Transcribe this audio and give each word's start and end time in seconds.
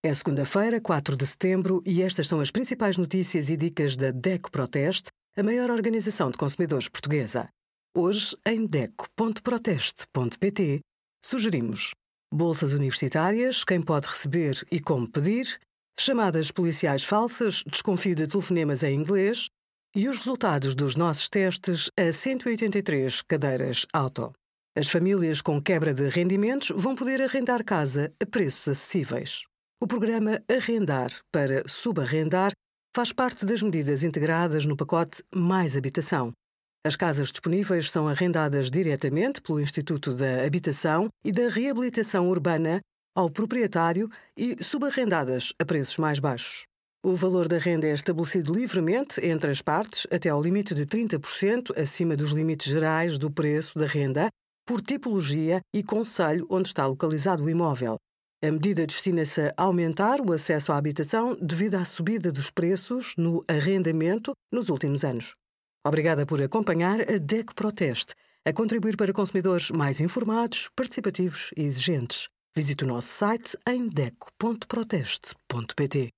É 0.00 0.14
segunda-feira, 0.14 0.80
4 0.80 1.16
de 1.16 1.26
setembro, 1.26 1.82
e 1.84 2.02
estas 2.02 2.28
são 2.28 2.38
as 2.38 2.52
principais 2.52 2.96
notícias 2.96 3.50
e 3.50 3.56
dicas 3.56 3.96
da 3.96 4.12
DECO 4.12 4.48
Proteste, 4.48 5.10
a 5.36 5.42
maior 5.42 5.72
organização 5.72 6.30
de 6.30 6.38
consumidores 6.38 6.88
portuguesa. 6.88 7.48
Hoje, 7.96 8.36
em 8.46 8.64
DECO.proteste.pt, 8.64 10.78
sugerimos 11.24 11.94
bolsas 12.32 12.74
universitárias, 12.74 13.64
quem 13.64 13.82
pode 13.82 14.06
receber 14.06 14.64
e 14.70 14.78
como 14.78 15.10
pedir, 15.10 15.58
chamadas 15.98 16.52
policiais 16.52 17.02
falsas, 17.02 17.64
desconfio 17.66 18.14
de 18.14 18.28
telefonemas 18.28 18.84
em 18.84 18.94
inglês 18.94 19.48
e 19.96 20.08
os 20.08 20.18
resultados 20.18 20.76
dos 20.76 20.94
nossos 20.94 21.28
testes 21.28 21.90
a 21.98 22.12
183 22.12 23.22
cadeiras 23.22 23.84
auto. 23.92 24.32
As 24.76 24.86
famílias 24.86 25.40
com 25.40 25.60
quebra 25.60 25.92
de 25.92 26.08
rendimentos 26.08 26.70
vão 26.76 26.94
poder 26.94 27.20
arrendar 27.20 27.64
casa 27.64 28.12
a 28.22 28.26
preços 28.26 28.68
acessíveis. 28.68 29.42
O 29.80 29.86
programa 29.86 30.42
Arrendar 30.50 31.12
para 31.30 31.62
Subarrendar 31.68 32.50
faz 32.92 33.12
parte 33.12 33.46
das 33.46 33.62
medidas 33.62 34.02
integradas 34.02 34.66
no 34.66 34.76
pacote 34.76 35.22
Mais 35.32 35.76
Habitação. 35.76 36.32
As 36.84 36.96
casas 36.96 37.30
disponíveis 37.30 37.88
são 37.88 38.08
arrendadas 38.08 38.72
diretamente 38.72 39.40
pelo 39.40 39.60
Instituto 39.60 40.12
da 40.12 40.44
Habitação 40.44 41.06
e 41.24 41.30
da 41.30 41.48
Reabilitação 41.48 42.28
Urbana 42.28 42.80
ao 43.16 43.30
proprietário 43.30 44.10
e 44.36 44.60
subarrendadas 44.60 45.52
a 45.60 45.64
preços 45.64 45.96
mais 45.96 46.18
baixos. 46.18 46.64
O 47.04 47.14
valor 47.14 47.46
da 47.46 47.58
renda 47.58 47.86
é 47.86 47.92
estabelecido 47.92 48.52
livremente 48.52 49.24
entre 49.24 49.52
as 49.52 49.62
partes 49.62 50.08
até 50.10 50.28
ao 50.28 50.42
limite 50.42 50.74
de 50.74 50.86
30% 50.86 51.78
acima 51.80 52.16
dos 52.16 52.32
limites 52.32 52.72
gerais 52.72 53.16
do 53.16 53.30
preço 53.30 53.78
da 53.78 53.86
renda 53.86 54.28
por 54.66 54.80
tipologia 54.80 55.60
e 55.72 55.84
conselho 55.84 56.48
onde 56.50 56.66
está 56.66 56.84
localizado 56.84 57.44
o 57.44 57.48
imóvel. 57.48 57.96
A 58.40 58.52
medida 58.52 58.86
destina-se 58.86 59.40
a 59.40 59.52
aumentar 59.56 60.20
o 60.20 60.32
acesso 60.32 60.70
à 60.70 60.76
habitação 60.76 61.36
devido 61.42 61.74
à 61.74 61.84
subida 61.84 62.30
dos 62.30 62.50
preços 62.50 63.12
no 63.18 63.44
arrendamento 63.48 64.30
nos 64.52 64.68
últimos 64.68 65.04
anos. 65.04 65.34
Obrigada 65.84 66.24
por 66.24 66.40
acompanhar 66.40 67.00
a 67.00 67.18
DECO 67.18 67.52
Proteste, 67.52 68.14
a 68.44 68.52
contribuir 68.52 68.96
para 68.96 69.12
consumidores 69.12 69.72
mais 69.72 69.98
informados, 69.98 70.70
participativos 70.76 71.50
e 71.56 71.62
exigentes. 71.62 72.28
Visite 72.54 72.84
o 72.84 72.86
nosso 72.86 73.08
site 73.08 73.58
em 73.68 73.88
deco.proteste.pt. 73.88 76.10